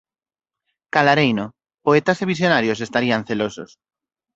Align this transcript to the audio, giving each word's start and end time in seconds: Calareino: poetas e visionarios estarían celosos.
Calareino: 0.95 1.45
poetas 1.85 2.17
e 2.23 2.25
visionarios 2.33 2.83
estarían 2.87 3.25
celosos. 3.29 3.69